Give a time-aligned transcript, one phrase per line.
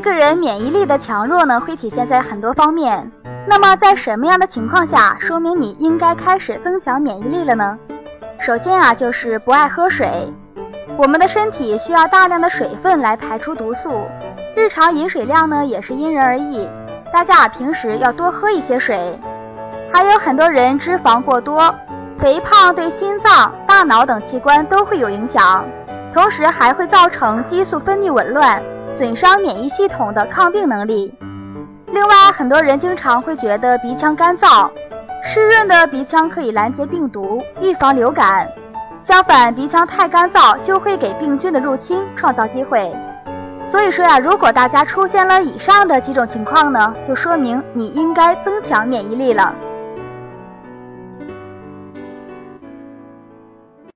[0.00, 3.12] 一个人免疫力的强弱呢，会体现在很多方面。
[3.46, 7.78] 那么在什么样的情况下，说明你应该开始增强免疫力了呢？
[8.38, 10.32] 首先啊，就是不爱喝水。
[10.96, 14.06] 我们的身体需要大量的水分来排出毒素，
[14.56, 16.66] 日常饮水量呢也是因人而异。
[17.12, 18.98] 大家啊平时要多喝一些水。
[19.92, 21.74] 还有很多人脂肪过多，
[22.18, 25.62] 肥胖对心脏、大脑等器官都会有影响，
[26.14, 28.62] 同时还会造成激素分泌紊乱，
[28.92, 31.14] 损伤免疫系统的抗病能力。
[31.92, 34.70] 另外，很多人经常会觉得鼻腔干燥，
[35.24, 38.48] 湿润的鼻腔可以拦截病毒，预防流感。
[39.00, 42.94] 相反，鼻腔太干燥就会给病菌的入侵创造机会。
[43.68, 49.54] 所以说呀，如果大家出现了以上的几种情况呢，就说明你应该增强免疫力了。